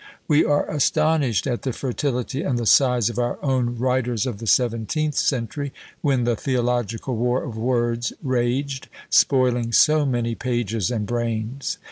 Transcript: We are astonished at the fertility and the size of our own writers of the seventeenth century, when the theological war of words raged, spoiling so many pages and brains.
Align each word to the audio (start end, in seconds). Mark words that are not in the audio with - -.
We 0.27 0.43
are 0.43 0.67
astonished 0.67 1.45
at 1.45 1.61
the 1.61 1.71
fertility 1.71 2.41
and 2.41 2.57
the 2.57 2.65
size 2.65 3.07
of 3.11 3.19
our 3.19 3.37
own 3.43 3.77
writers 3.77 4.25
of 4.25 4.39
the 4.39 4.47
seventeenth 4.47 5.13
century, 5.13 5.73
when 6.01 6.23
the 6.23 6.35
theological 6.35 7.15
war 7.15 7.43
of 7.43 7.55
words 7.55 8.11
raged, 8.23 8.87
spoiling 9.11 9.71
so 9.71 10.03
many 10.07 10.33
pages 10.33 10.89
and 10.89 11.05
brains. 11.05 11.77